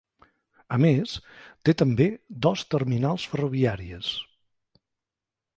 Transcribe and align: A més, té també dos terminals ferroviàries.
A 0.77 0.79
més, 0.85 1.13
té 1.69 1.75
també 1.83 2.09
dos 2.47 2.65
terminals 2.75 3.29
ferroviàries. 3.35 4.13